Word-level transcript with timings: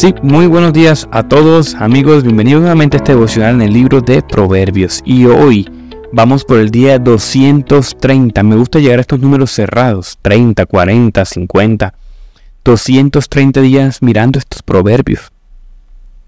Sí, 0.00 0.14
muy 0.22 0.46
buenos 0.46 0.72
días 0.72 1.06
a 1.12 1.28
todos 1.28 1.74
amigos, 1.74 2.22
bienvenidos 2.22 2.62
nuevamente 2.62 2.96
a 2.96 3.00
este 3.00 3.12
devocional 3.12 3.56
en 3.56 3.60
el 3.60 3.74
libro 3.74 4.00
de 4.00 4.22
Proverbios. 4.22 5.02
Y 5.04 5.26
hoy 5.26 5.68
vamos 6.10 6.42
por 6.46 6.58
el 6.58 6.70
día 6.70 6.98
230. 6.98 8.42
Me 8.42 8.56
gusta 8.56 8.78
llegar 8.78 8.96
a 8.96 9.02
estos 9.02 9.20
números 9.20 9.50
cerrados, 9.50 10.18
30, 10.22 10.64
40, 10.64 11.22
50, 11.22 11.94
230 12.64 13.60
días 13.60 14.00
mirando 14.00 14.38
estos 14.38 14.62
proverbios. 14.62 15.30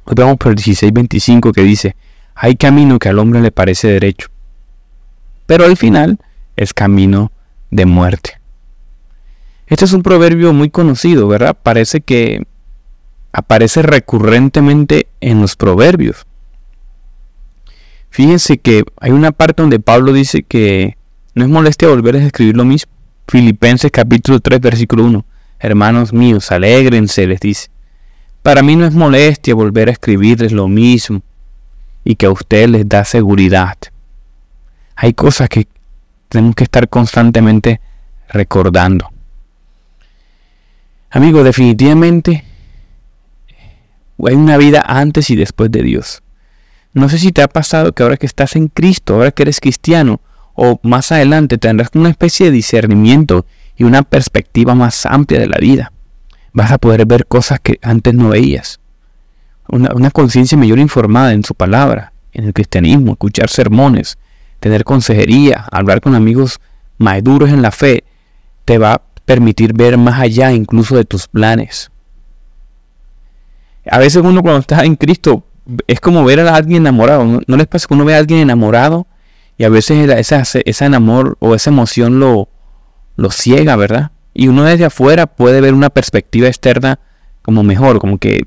Hoy 0.04 0.16
vamos 0.18 0.36
por 0.36 0.52
el 0.52 0.58
16-25 0.58 1.52
que 1.52 1.62
dice, 1.62 1.96
hay 2.34 2.56
camino 2.56 2.98
que 2.98 3.08
al 3.08 3.18
hombre 3.18 3.40
le 3.40 3.52
parece 3.52 3.88
derecho, 3.88 4.28
pero 5.46 5.64
al 5.64 5.78
final 5.78 6.18
es 6.56 6.74
camino 6.74 7.32
de 7.70 7.86
muerte. 7.86 8.38
Este 9.66 9.86
es 9.86 9.94
un 9.94 10.02
proverbio 10.02 10.52
muy 10.52 10.68
conocido, 10.68 11.26
¿verdad? 11.26 11.56
Parece 11.62 12.02
que 12.02 12.42
aparece 13.32 13.82
recurrentemente 13.82 15.08
en 15.20 15.40
los 15.40 15.56
proverbios. 15.56 16.26
Fíjense 18.10 18.58
que 18.58 18.84
hay 19.00 19.10
una 19.10 19.32
parte 19.32 19.62
donde 19.62 19.80
Pablo 19.80 20.12
dice 20.12 20.42
que 20.42 20.98
no 21.34 21.44
es 21.44 21.50
molestia 21.50 21.88
volver 21.88 22.16
a 22.16 22.24
escribir 22.24 22.56
lo 22.56 22.64
mismo. 22.64 22.92
Filipenses 23.26 23.90
capítulo 23.90 24.40
3 24.40 24.60
versículo 24.60 25.04
1. 25.04 25.24
Hermanos 25.60 26.12
míos, 26.12 26.52
alégrense, 26.52 27.26
les 27.26 27.40
dice. 27.40 27.70
Para 28.42 28.62
mí 28.62 28.76
no 28.76 28.84
es 28.84 28.92
molestia 28.92 29.54
volver 29.54 29.88
a 29.88 29.92
escribirles 29.92 30.52
lo 30.52 30.68
mismo 30.68 31.22
y 32.04 32.16
que 32.16 32.26
a 32.26 32.30
ustedes 32.30 32.68
les 32.68 32.88
da 32.88 33.04
seguridad. 33.04 33.78
Hay 34.96 35.14
cosas 35.14 35.48
que 35.48 35.66
tenemos 36.28 36.54
que 36.54 36.64
estar 36.64 36.88
constantemente 36.88 37.80
recordando. 38.28 39.10
Amigo, 41.10 41.44
definitivamente 41.44 42.44
hay 44.28 44.34
una 44.34 44.56
vida 44.56 44.84
antes 44.86 45.30
y 45.30 45.36
después 45.36 45.70
de 45.70 45.82
Dios. 45.82 46.22
No 46.94 47.08
sé 47.08 47.18
si 47.18 47.32
te 47.32 47.42
ha 47.42 47.48
pasado 47.48 47.92
que 47.92 48.02
ahora 48.02 48.16
que 48.16 48.26
estás 48.26 48.56
en 48.56 48.68
Cristo, 48.68 49.14
ahora 49.14 49.30
que 49.30 49.42
eres 49.42 49.60
cristiano, 49.60 50.20
o 50.54 50.78
más 50.82 51.10
adelante 51.12 51.58
tendrás 51.58 51.90
una 51.94 52.10
especie 52.10 52.46
de 52.46 52.52
discernimiento 52.52 53.46
y 53.76 53.84
una 53.84 54.02
perspectiva 54.02 54.74
más 54.74 55.06
amplia 55.06 55.40
de 55.40 55.48
la 55.48 55.58
vida. 55.58 55.92
Vas 56.52 56.70
a 56.70 56.78
poder 56.78 57.06
ver 57.06 57.26
cosas 57.26 57.60
que 57.60 57.78
antes 57.82 58.12
no 58.14 58.28
veías. 58.28 58.78
Una, 59.68 59.90
una 59.94 60.10
conciencia 60.10 60.58
mayor 60.58 60.78
informada 60.78 61.32
en 61.32 61.44
su 61.44 61.54
palabra, 61.54 62.12
en 62.32 62.44
el 62.44 62.52
cristianismo, 62.52 63.12
escuchar 63.12 63.48
sermones, 63.48 64.18
tener 64.60 64.84
consejería, 64.84 65.64
hablar 65.70 66.00
con 66.00 66.14
amigos 66.14 66.60
maduros 66.98 67.50
en 67.50 67.62
la 67.62 67.70
fe, 67.70 68.04
te 68.64 68.78
va 68.78 68.94
a 68.94 69.02
permitir 69.24 69.72
ver 69.72 69.96
más 69.96 70.20
allá 70.20 70.52
incluso 70.52 70.96
de 70.96 71.04
tus 71.04 71.28
planes. 71.28 71.91
A 73.90 73.98
veces 73.98 74.22
uno 74.22 74.42
cuando 74.42 74.60
está 74.60 74.84
en 74.84 74.96
Cristo 74.96 75.44
es 75.86 76.00
como 76.00 76.24
ver 76.24 76.40
a 76.40 76.54
alguien 76.54 76.82
enamorado. 76.82 77.24
¿No, 77.46 77.56
les 77.56 77.66
pasa 77.66 77.86
que 77.86 77.94
uno 77.94 78.04
ve 78.04 78.14
a 78.14 78.18
alguien 78.18 78.40
enamorado 78.40 79.06
y 79.58 79.64
a 79.64 79.68
veces 79.68 80.08
esa, 80.08 80.42
ese 80.64 80.84
enamor 80.84 81.36
o 81.40 81.54
esa 81.54 81.70
emoción 81.70 82.18
lo, 82.18 82.48
lo 83.16 83.30
ciega, 83.30 83.76
¿verdad? 83.76 84.10
Y 84.34 84.48
uno 84.48 84.64
desde 84.64 84.86
afuera 84.86 85.26
puede 85.26 85.60
ver 85.60 85.74
una 85.74 85.90
perspectiva 85.90 86.48
externa 86.48 86.98
como 87.42 87.62
mejor, 87.62 87.98
como 87.98 88.18
que 88.18 88.46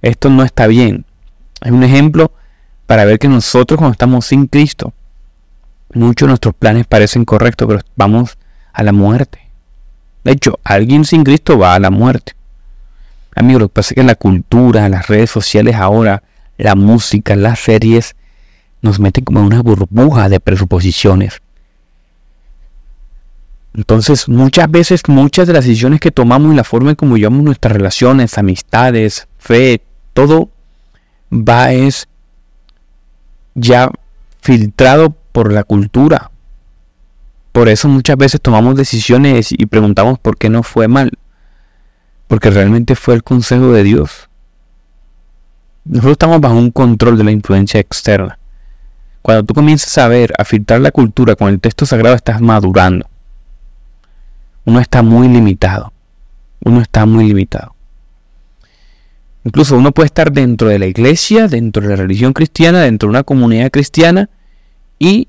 esto 0.00 0.30
no 0.30 0.44
está 0.44 0.66
bien. 0.66 1.04
Es 1.60 1.72
un 1.72 1.82
ejemplo 1.82 2.32
para 2.86 3.04
ver 3.04 3.18
que 3.18 3.28
nosotros 3.28 3.78
cuando 3.78 3.92
estamos 3.92 4.26
sin 4.26 4.46
Cristo, 4.46 4.92
muchos 5.94 6.26
de 6.26 6.30
nuestros 6.30 6.54
planes 6.54 6.86
parecen 6.86 7.24
correctos, 7.24 7.66
pero 7.68 7.80
vamos 7.96 8.38
a 8.72 8.82
la 8.82 8.92
muerte. 8.92 9.40
De 10.24 10.32
hecho, 10.32 10.58
alguien 10.62 11.04
sin 11.04 11.24
Cristo 11.24 11.58
va 11.58 11.74
a 11.74 11.80
la 11.80 11.90
muerte. 11.90 12.34
Amigos, 13.34 13.62
lo 13.62 13.68
que 13.68 13.74
pasa 13.74 13.90
es 13.90 13.94
que 13.96 14.02
la 14.02 14.14
cultura, 14.14 14.88
las 14.88 15.06
redes 15.06 15.30
sociales 15.30 15.76
ahora, 15.76 16.22
la 16.58 16.74
música, 16.74 17.34
las 17.34 17.60
series, 17.60 18.14
nos 18.82 19.00
meten 19.00 19.24
como 19.24 19.40
en 19.40 19.46
una 19.46 19.62
burbuja 19.62 20.28
de 20.28 20.40
presuposiciones. 20.40 21.40
Entonces, 23.74 24.28
muchas 24.28 24.70
veces, 24.70 25.02
muchas 25.08 25.46
de 25.46 25.54
las 25.54 25.64
decisiones 25.64 26.00
que 26.00 26.10
tomamos 26.10 26.52
y 26.52 26.56
la 26.56 26.64
forma 26.64 26.90
en 26.90 26.96
cómo 26.96 27.16
llevamos 27.16 27.42
nuestras 27.42 27.72
relaciones, 27.72 28.36
amistades, 28.36 29.28
fe, 29.38 29.80
todo 30.12 30.50
va 31.32 31.72
es 31.72 32.06
ya 33.54 33.90
filtrado 34.42 35.16
por 35.32 35.52
la 35.52 35.64
cultura. 35.64 36.30
Por 37.52 37.68
eso 37.68 37.88
muchas 37.88 38.16
veces 38.16 38.40
tomamos 38.40 38.76
decisiones 38.76 39.52
y 39.52 39.66
preguntamos 39.66 40.18
por 40.18 40.36
qué 40.36 40.50
no 40.50 40.62
fue 40.62 40.88
mal 40.88 41.12
porque 42.32 42.48
realmente 42.48 42.96
fue 42.96 43.12
el 43.12 43.22
consejo 43.22 43.72
de 43.72 43.82
Dios. 43.82 44.30
Nosotros 45.84 46.12
estamos 46.12 46.40
bajo 46.40 46.54
un 46.54 46.70
control 46.70 47.18
de 47.18 47.24
la 47.24 47.30
influencia 47.30 47.78
externa. 47.78 48.38
Cuando 49.20 49.44
tú 49.44 49.52
comienzas 49.52 49.98
a 49.98 50.08
ver, 50.08 50.32
a 50.38 50.44
filtrar 50.46 50.80
la 50.80 50.92
cultura 50.92 51.36
con 51.36 51.50
el 51.50 51.60
texto 51.60 51.84
sagrado, 51.84 52.16
estás 52.16 52.40
madurando. 52.40 53.06
Uno 54.64 54.80
está 54.80 55.02
muy 55.02 55.28
limitado. 55.28 55.92
Uno 56.64 56.80
está 56.80 57.04
muy 57.04 57.26
limitado. 57.26 57.74
Incluso 59.44 59.76
uno 59.76 59.92
puede 59.92 60.06
estar 60.06 60.32
dentro 60.32 60.68
de 60.68 60.78
la 60.78 60.86
iglesia, 60.86 61.48
dentro 61.48 61.82
de 61.82 61.90
la 61.90 61.96
religión 61.96 62.32
cristiana, 62.32 62.80
dentro 62.80 63.08
de 63.08 63.10
una 63.10 63.24
comunidad 63.24 63.70
cristiana 63.70 64.30
y 64.98 65.28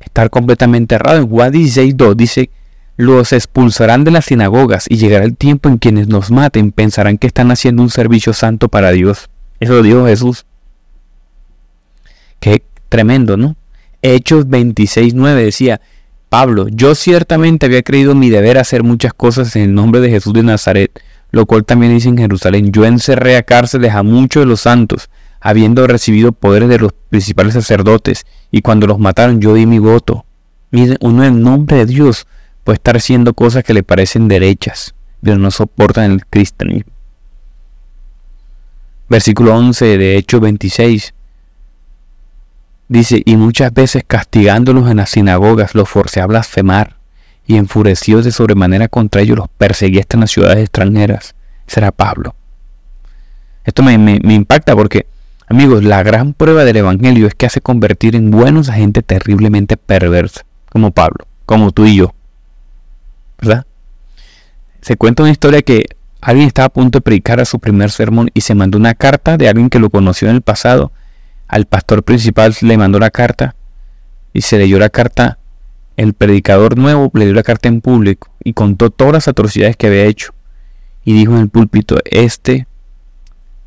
estar 0.00 0.28
completamente 0.30 0.96
errado. 0.96 1.18
En 1.18 1.28
Juan 1.28 1.52
16.2 1.52 2.16
dice 2.16 2.50
los 2.96 3.32
expulsarán 3.32 4.04
de 4.04 4.10
las 4.10 4.26
sinagogas 4.26 4.86
y 4.88 4.96
llegará 4.96 5.24
el 5.24 5.36
tiempo 5.36 5.68
en 5.68 5.78
quienes 5.78 6.08
nos 6.08 6.30
maten 6.30 6.72
pensarán 6.72 7.18
que 7.18 7.26
están 7.26 7.50
haciendo 7.50 7.82
un 7.82 7.90
servicio 7.90 8.32
santo 8.32 8.68
para 8.68 8.90
Dios. 8.90 9.28
Eso 9.60 9.74
lo 9.74 9.82
dijo 9.82 10.06
Jesús. 10.06 10.46
Qué 12.40 12.62
tremendo, 12.88 13.36
¿no? 13.36 13.56
Hechos 14.02 14.46
26.9 14.46 15.34
decía, 15.34 15.80
Pablo, 16.28 16.68
yo 16.68 16.94
ciertamente 16.94 17.66
había 17.66 17.82
creído 17.82 18.14
mi 18.14 18.30
deber 18.30 18.58
hacer 18.58 18.82
muchas 18.82 19.12
cosas 19.14 19.54
en 19.56 19.62
el 19.62 19.74
nombre 19.74 20.00
de 20.00 20.10
Jesús 20.10 20.32
de 20.32 20.42
Nazaret, 20.42 21.00
lo 21.30 21.46
cual 21.46 21.64
también 21.64 21.92
dice 21.92 22.08
en 22.08 22.18
Jerusalén, 22.18 22.72
yo 22.72 22.84
encerré 22.84 23.36
a 23.36 23.42
cárceles 23.42 23.94
a 23.94 24.02
muchos 24.02 24.42
de 24.42 24.46
los 24.46 24.60
santos, 24.60 25.08
habiendo 25.40 25.86
recibido 25.86 26.32
poderes 26.32 26.68
de 26.68 26.78
los 26.78 26.92
principales 27.10 27.54
sacerdotes, 27.54 28.26
y 28.50 28.62
cuando 28.62 28.86
los 28.86 28.98
mataron 28.98 29.40
yo 29.40 29.54
di 29.54 29.66
mi 29.66 29.78
voto. 29.78 30.24
Miren, 30.70 30.98
uno 31.00 31.24
en 31.24 31.42
nombre 31.42 31.78
de 31.78 31.86
Dios 31.86 32.26
puede 32.66 32.78
estar 32.78 32.96
haciendo 32.96 33.32
cosas 33.32 33.62
que 33.62 33.74
le 33.74 33.84
parecen 33.84 34.26
derechas, 34.26 34.92
pero 35.22 35.38
no 35.38 35.52
soportan 35.52 36.10
el 36.10 36.26
cristianismo. 36.26 36.90
Versículo 39.08 39.54
11 39.54 39.96
de 39.96 40.16
Hechos 40.16 40.40
26 40.40 41.14
dice, 42.88 43.22
y 43.24 43.36
muchas 43.36 43.72
veces 43.72 44.02
castigándolos 44.04 44.90
en 44.90 44.96
las 44.96 45.10
sinagogas 45.10 45.76
los 45.76 45.88
forcé 45.88 46.20
a 46.20 46.26
blasfemar, 46.26 46.96
y 47.46 47.54
enfurecidos 47.54 48.24
de 48.24 48.32
sobremanera 48.32 48.88
contra 48.88 49.22
ellos 49.22 49.38
los 49.38 49.48
perseguí 49.48 50.00
hasta 50.00 50.16
en 50.16 50.22
las 50.22 50.32
ciudades 50.32 50.58
extranjeras. 50.58 51.36
Será 51.68 51.92
Pablo. 51.92 52.34
Esto 53.64 53.84
me, 53.84 53.96
me 53.96 54.34
impacta 54.34 54.74
porque, 54.74 55.06
amigos, 55.46 55.84
la 55.84 56.02
gran 56.02 56.34
prueba 56.34 56.64
del 56.64 56.78
Evangelio 56.78 57.28
es 57.28 57.36
que 57.36 57.46
hace 57.46 57.60
convertir 57.60 58.16
en 58.16 58.32
buenos 58.32 58.68
a 58.68 58.72
gente 58.72 59.02
terriblemente 59.02 59.76
perversa, 59.76 60.44
como 60.68 60.90
Pablo, 60.90 61.28
como 61.44 61.70
tú 61.70 61.86
y 61.86 61.94
yo. 61.98 62.12
¿Verdad? 63.38 63.66
Se 64.80 64.96
cuenta 64.96 65.22
una 65.22 65.32
historia 65.32 65.62
que 65.62 65.86
alguien 66.20 66.46
estaba 66.46 66.66
a 66.66 66.72
punto 66.72 66.98
de 66.98 67.02
predicar 67.02 67.40
a 67.40 67.44
su 67.44 67.58
primer 67.58 67.90
sermón 67.90 68.30
y 68.34 68.42
se 68.42 68.54
mandó 68.54 68.78
una 68.78 68.94
carta 68.94 69.36
de 69.36 69.48
alguien 69.48 69.70
que 69.70 69.78
lo 69.78 69.90
conoció 69.90 70.28
en 70.28 70.36
el 70.36 70.42
pasado. 70.42 70.92
Al 71.48 71.66
pastor 71.66 72.02
principal 72.02 72.54
le 72.60 72.76
mandó 72.76 72.98
la 72.98 73.10
carta 73.10 73.54
y 74.32 74.42
se 74.42 74.58
leyó 74.58 74.78
la 74.78 74.90
carta. 74.90 75.38
El 75.96 76.12
predicador 76.12 76.76
nuevo 76.76 77.10
le 77.14 77.24
dio 77.24 77.34
la 77.34 77.42
carta 77.42 77.68
en 77.68 77.80
público 77.80 78.28
y 78.44 78.52
contó 78.52 78.90
todas 78.90 79.14
las 79.14 79.28
atrocidades 79.28 79.76
que 79.76 79.86
había 79.86 80.04
hecho. 80.04 80.34
Y 81.04 81.14
dijo 81.14 81.32
en 81.32 81.42
el 81.42 81.48
púlpito, 81.48 81.96
este, 82.04 82.66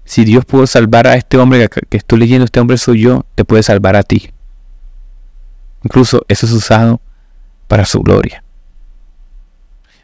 si 0.04 0.26
Dios 0.26 0.46
pudo 0.46 0.68
salvar 0.68 1.08
a 1.08 1.16
este 1.16 1.38
hombre 1.38 1.70
que 1.70 1.98
estoy 1.98 2.20
leyendo, 2.20 2.46
este 2.46 2.60
hombre 2.60 2.78
soy 2.78 3.02
yo, 3.02 3.26
te 3.36 3.46
puede 3.46 3.64
salvar 3.64 3.96
a 3.96 4.04
ti. 4.04 4.32
Incluso 5.84 6.26
eso 6.28 6.46
es 6.46 6.52
usado 6.52 7.02
para 7.68 7.86
su 7.86 8.02
gloria. 8.02 8.44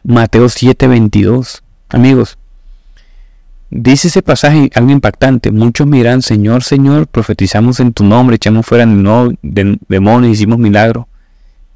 Mateo 0.08 0.48
7:22. 0.48 1.62
Amigos, 1.88 2.38
dice 3.70 4.06
ese 4.06 4.22
pasaje 4.22 4.70
algo 4.76 4.92
impactante. 4.92 5.50
Muchos 5.50 5.88
miran, 5.88 6.22
Señor, 6.22 6.62
Señor, 6.62 7.08
profetizamos 7.08 7.80
en 7.80 7.92
tu 7.92 8.04
nombre, 8.04 8.36
echamos 8.36 8.64
fuera 8.66 8.86
demonios, 8.86 10.32
hicimos 10.32 10.58
milagros. 10.58 11.06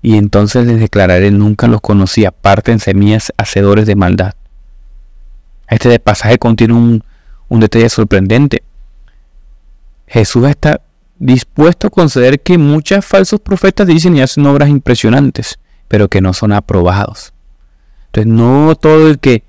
Y 0.00 0.16
entonces 0.16 0.64
les 0.64 0.78
declararé, 0.78 1.32
nunca 1.32 1.66
los 1.66 1.80
conocí, 1.80 2.24
en 2.24 2.78
semillas 2.78 3.32
hacedores 3.36 3.86
de 3.86 3.96
maldad. 3.96 4.34
Este 5.68 5.98
pasaje 5.98 6.38
contiene 6.38 6.74
un, 6.74 7.02
un 7.48 7.60
detalle 7.60 7.88
sorprendente. 7.88 8.62
Jesús 10.06 10.48
está 10.48 10.80
dispuesto 11.18 11.88
a 11.88 11.90
conceder 11.90 12.40
que 12.40 12.58
muchos 12.58 13.04
falsos 13.04 13.40
profetas 13.40 13.88
dicen 13.88 14.16
y 14.16 14.22
hacen 14.22 14.46
obras 14.46 14.68
impresionantes, 14.68 15.58
pero 15.88 16.06
que 16.08 16.20
no 16.20 16.32
son 16.32 16.52
aprobados. 16.52 17.32
Entonces 18.12 18.32
no 18.32 18.74
todo 18.74 19.08
el 19.08 19.20
que 19.20 19.44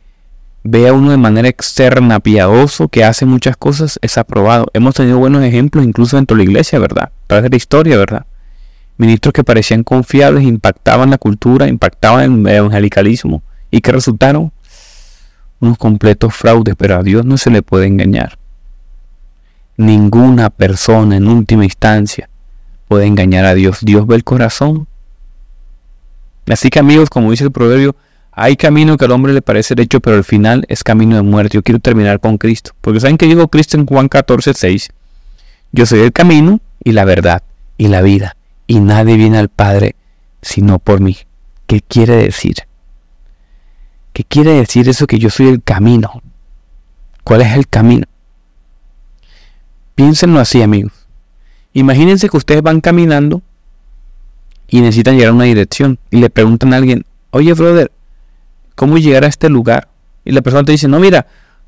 ve 0.64 0.88
a 0.88 0.94
uno 0.94 1.10
de 1.10 1.18
manera 1.18 1.48
externa 1.48 2.20
piadoso 2.20 2.88
que 2.88 3.04
hace 3.04 3.26
muchas 3.26 3.58
cosas, 3.58 3.98
es 4.04 4.18
aprobado. 4.20 4.68
Hemos 4.74 4.94
tenido 4.94 5.18
buenos 5.18 5.44
ejemplos 5.44 5.84
incluso 5.84 6.18
dentro 6.18 6.38
de 6.38 6.44
la 6.44 6.50
iglesia, 6.50 6.78
¿verdad? 6.78 7.06
A 7.06 7.28
través 7.28 7.44
de 7.44 7.50
la 7.50 7.56
historia, 7.56 7.98
¿verdad? 7.98 8.26
Ministros 8.98 9.34
que 9.34 9.44
parecían 9.44 9.84
confiables, 9.84 10.44
impactaban 10.44 11.10
la 11.10 11.18
cultura, 11.18 11.68
impactaban 11.68 12.46
el 12.48 12.56
evangelicalismo 12.56 13.42
y 13.72 13.82
que 13.82 13.92
resultaron 13.92 14.52
unos 15.60 15.78
completos 15.80 16.36
fraudes, 16.36 16.76
pero 16.78 16.98
a 16.98 17.04
Dios 17.04 17.26
no 17.26 17.38
se 17.38 17.50
le 17.50 17.64
puede 17.64 17.88
engañar. 17.88 18.38
Ninguna 19.78 20.52
persona 20.52 21.16
en 21.16 21.28
última 21.28 21.64
instancia 21.64 22.30
puede 22.88 23.08
engañar 23.08 23.46
a 23.46 23.56
Dios. 23.56 23.80
Dios 23.82 24.06
ve 24.06 24.18
el 24.18 24.24
corazón. 24.24 24.88
Así 26.48 26.70
que 26.70 26.80
amigos, 26.80 27.10
como 27.10 27.32
dice 27.32 27.46
el 27.46 27.52
proverbio, 27.52 27.96
hay 28.32 28.56
camino 28.56 28.98
que 28.98 29.06
al 29.06 29.12
hombre 29.12 29.34
le 29.34 29.42
parece 29.42 29.76
derecho, 29.76 30.00
pero 30.00 30.16
al 30.16 30.24
final 30.24 30.66
es 30.70 30.84
camino 30.84 31.16
de 31.18 31.22
muerte. 31.22 31.56
Yo 31.56 31.64
quiero 31.64 31.80
terminar 31.80 32.20
con 32.20 32.38
Cristo. 32.38 32.72
Porque 32.80 33.00
saben 33.00 33.18
que 33.18 33.26
dijo 33.26 33.48
Cristo 33.50 33.78
en 33.78 33.86
Juan 33.86 34.08
14, 34.08 34.54
6. 34.54 34.90
Yo 35.74 35.86
soy 35.86 36.00
el 36.00 36.14
camino 36.14 36.62
y 36.84 36.94
la 36.94 37.04
verdad 37.04 37.44
y 37.78 37.88
la 37.88 38.02
vida. 38.02 38.38
Y 38.68 38.80
nadie 38.80 39.18
viene 39.18 39.38
al 39.38 39.50
Padre 39.50 39.96
sino 40.42 40.80
por 40.80 41.02
mí. 41.02 41.18
¿Qué 41.68 41.82
quiere 41.82 42.16
decir? 42.16 42.56
¿Qué 44.14 44.24
quiere 44.24 44.54
decir 44.54 44.90
eso 44.90 45.08
que 45.08 45.20
yo 45.20 45.30
soy 45.30 45.48
el 45.48 45.62
camino? 45.62 46.22
¿Cuál 47.24 47.42
es 47.42 47.54
el 47.54 47.68
camino? 47.68 48.06
Piénsenlo 49.96 50.40
así, 50.40 50.62
amigos. 50.62 50.94
Imagínense 51.74 52.28
que 52.28 52.38
ustedes 52.38 52.62
van 52.62 52.82
caminando 52.82 53.42
y 54.68 54.82
necesitan 54.82 55.16
llegar 55.16 55.32
a 55.32 55.36
una 55.36 55.46
dirección 55.46 56.00
y 56.10 56.18
le 56.18 56.30
preguntan 56.30 56.74
a 56.74 56.78
alguien, 56.78 57.06
oye, 57.30 57.54
brother, 57.54 57.92
¿cómo 58.82 58.98
llegar 58.98 59.26
a 59.26 59.28
este 59.28 59.48
lugar? 59.48 59.90
Y 60.26 60.32
la 60.32 60.42
persona 60.42 60.66
te 60.66 60.72
dice, 60.72 60.88
no, 60.88 61.00
mira, 61.00 61.28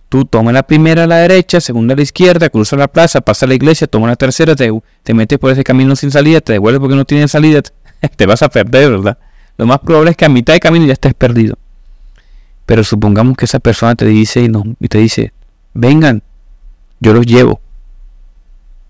tú 0.09 0.25
toma 0.25 0.51
la 0.51 0.63
primera 0.63 1.03
a 1.03 1.07
la 1.07 1.17
derecha, 1.17 1.61
segunda 1.61 1.93
a 1.93 1.95
la 1.95 2.01
izquierda, 2.01 2.49
cruza 2.49 2.75
la 2.75 2.87
plaza, 2.87 3.21
pasa 3.21 3.45
a 3.45 3.49
la 3.49 3.53
iglesia, 3.53 3.85
toma 3.85 4.07
la 4.07 4.15
tercera, 4.15 4.55
te, 4.55 4.71
te 5.03 5.13
metes 5.13 5.37
por 5.37 5.51
ese 5.51 5.63
camino 5.63 5.95
sin 5.95 6.09
salida, 6.09 6.41
te 6.41 6.53
devuelves 6.53 6.79
porque 6.79 6.95
no 6.95 7.05
tiene 7.05 7.27
salida, 7.27 7.61
te 8.15 8.25
vas 8.25 8.41
a 8.41 8.49
perder, 8.49 8.89
¿verdad? 8.89 9.19
Lo 9.59 9.67
más 9.67 9.77
probable 9.81 10.09
es 10.09 10.17
que 10.17 10.25
a 10.25 10.29
mitad 10.29 10.53
de 10.53 10.59
camino 10.59 10.87
ya 10.87 10.93
estés 10.93 11.13
perdido. 11.13 11.55
Pero 12.65 12.83
supongamos 12.83 13.37
que 13.37 13.45
esa 13.45 13.59
persona 13.59 13.93
te 13.93 14.05
dice 14.05 14.41
y, 14.41 14.47
no, 14.47 14.63
y 14.79 14.87
te 14.87 14.97
dice, 14.97 15.33
vengan, 15.75 16.23
yo 16.99 17.13
los 17.13 17.27
llevo. 17.27 17.61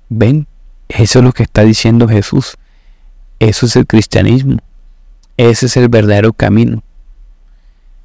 Ven, 0.08 0.48
eso 0.88 1.20
es 1.20 1.26
lo 1.26 1.34
que 1.34 1.44
está 1.44 1.64
diciendo 1.64 2.08
Jesús. 2.08 2.56
Eso 3.40 3.66
es 3.66 3.76
el 3.76 3.86
cristianismo. 3.86 4.60
Ese 5.36 5.66
es 5.66 5.76
el 5.76 5.90
verdadero 5.90 6.32
camino. 6.32 6.84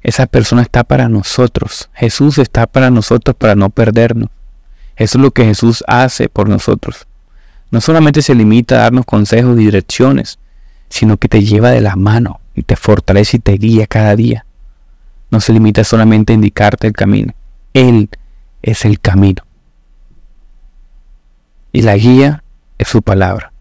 Esa 0.01 0.27
persona 0.27 0.61
está 0.61 0.83
para 0.83 1.09
nosotros. 1.09 1.89
Jesús 1.93 2.37
está 2.37 2.67
para 2.67 2.89
nosotros 2.89 3.35
para 3.35 3.55
no 3.55 3.69
perdernos. 3.69 4.29
Eso 4.95 5.17
es 5.17 5.21
lo 5.21 5.31
que 5.31 5.45
Jesús 5.45 5.83
hace 5.87 6.29
por 6.29 6.49
nosotros. 6.49 7.07
No 7.71 7.81
solamente 7.81 8.21
se 8.21 8.35
limita 8.35 8.75
a 8.75 8.83
darnos 8.83 9.05
consejos 9.05 9.57
y 9.57 9.65
direcciones, 9.65 10.39
sino 10.89 11.17
que 11.17 11.27
te 11.27 11.43
lleva 11.43 11.71
de 11.71 11.81
la 11.81 11.95
mano 11.95 12.39
y 12.55 12.63
te 12.63 12.75
fortalece 12.75 13.37
y 13.37 13.39
te 13.39 13.53
guía 13.53 13.87
cada 13.87 14.15
día 14.15 14.45
no 15.29 15.39
se 15.39 15.53
limita 15.53 15.83
solamente 15.83 16.33
a 16.33 16.35
indicarte 16.35 16.87
el 16.87 16.93
camino. 16.93 17.33
Él 17.73 18.09
es 18.61 18.85
el 18.85 18.99
camino. 18.99 19.43
Y 21.71 21.83
la 21.83 21.95
guía 21.95 22.43
es 22.77 22.87
su 22.87 23.01
palabra. 23.01 23.51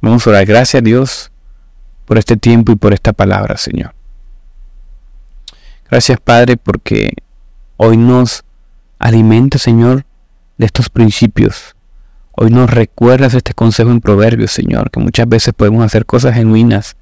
Vamos 0.00 0.26
a 0.26 0.30
orar. 0.30 0.44
Gracias 0.44 0.80
a 0.80 0.84
Dios 0.84 1.30
por 2.04 2.18
este 2.18 2.36
tiempo 2.36 2.72
y 2.72 2.76
por 2.76 2.92
esta 2.92 3.12
palabra, 3.12 3.56
Señor. 3.56 3.95
Gracias, 5.90 6.18
Padre, 6.20 6.56
porque 6.56 7.12
hoy 7.76 7.96
nos 7.96 8.44
alimenta, 8.98 9.58
Señor, 9.58 10.04
de 10.58 10.66
estos 10.66 10.88
principios. 10.88 11.76
Hoy 12.32 12.50
nos 12.50 12.70
recuerdas 12.70 13.34
este 13.34 13.54
consejo 13.54 13.90
en 13.90 14.00
Proverbios, 14.00 14.50
Señor, 14.50 14.90
que 14.90 15.00
muchas 15.00 15.28
veces 15.28 15.54
podemos 15.54 15.84
hacer 15.84 16.04
cosas 16.06 16.34
genuinas, 16.34 16.96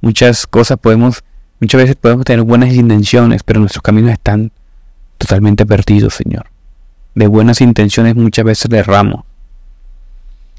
muchas 0.00 0.46
cosas 0.46 0.78
podemos 0.78 1.22
Muchas 1.64 1.80
veces 1.80 1.96
podemos 1.96 2.26
tener 2.26 2.44
buenas 2.44 2.74
intenciones, 2.74 3.42
pero 3.42 3.58
nuestros 3.60 3.80
caminos 3.80 4.12
están 4.12 4.52
totalmente 5.16 5.64
perdidos, 5.64 6.12
Señor. 6.12 6.46
De 7.14 7.26
buenas 7.26 7.62
intenciones 7.62 8.16
muchas 8.16 8.44
veces 8.44 8.70
le 8.70 8.78
erramos. 8.78 9.24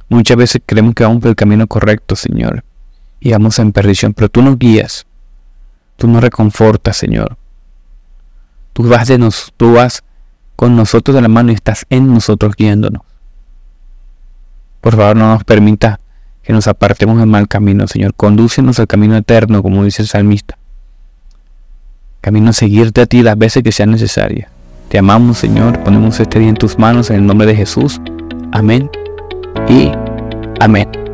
Muchas 0.09 0.35
veces 0.35 0.62
creemos 0.65 0.95
que 0.95 1.03
vamos 1.03 1.21
por 1.21 1.29
el 1.29 1.35
camino 1.35 1.67
correcto, 1.67 2.15
Señor, 2.15 2.63
y 3.19 3.31
vamos 3.31 3.59
en 3.59 3.71
perdición, 3.71 4.13
pero 4.15 4.29
tú 4.29 4.41
nos 4.41 4.57
guías, 4.57 5.06
tú 5.95 6.07
nos 6.07 6.21
reconfortas, 6.23 6.97
Señor. 6.97 7.38
Tú 8.75 8.83
vas, 8.83 9.07
de 9.07 9.18
nos, 9.18 9.51
tú 9.57 9.74
vas 9.74 10.04
con 10.56 10.75
nosotros 10.75 11.16
de 11.16 11.22
la 11.24 11.30
mano 11.30 11.51
y 11.51 11.56
estás 11.56 11.86
en 11.89 12.13
nosotros 12.13 12.54
guiándonos. 12.56 13.01
Por 14.81 14.95
favor, 14.95 15.16
no 15.16 15.33
nos 15.33 15.44
permita 15.44 16.00
que 16.44 16.54
nos 16.54 16.68
apartemos 16.68 17.18
del 17.18 17.27
mal 17.27 17.48
camino, 17.48 17.88
Señor. 17.88 18.13
Condúcenos 18.13 18.80
al 18.80 18.86
camino 18.86 19.18
eterno, 19.18 19.63
como 19.63 19.83
dice 19.83 20.04
el 20.04 20.07
salmista 20.07 20.60
camino 22.25 22.50
a 22.50 22.54
seguirte 22.54 23.01
a 23.01 23.06
ti 23.06 23.22
las 23.22 23.38
veces 23.38 23.62
que 23.62 23.72
sean 23.72 23.92
necesarias. 23.92 24.50
Te 24.89 24.98
amamos, 24.98 25.38
Señor, 25.38 25.83
ponemos 25.83 26.19
este 26.19 26.39
día 26.39 26.50
en 26.50 26.56
tus 26.56 26.80
manos 26.80 27.12
en 27.12 27.18
el 27.18 27.25
nombre 27.27 27.45
de 27.45 27.56
Jesús. 27.56 28.01
Amén 28.51 28.89
y 29.69 29.92
amén. 30.60 31.05